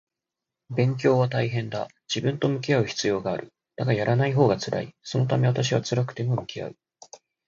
[0.71, 1.87] 勉強は大変だ。
[2.09, 3.53] 自分と向き合う必要がある。
[3.75, 4.95] だが、やらないほうが辛い。
[5.03, 6.75] そのため私は辛くても向き合う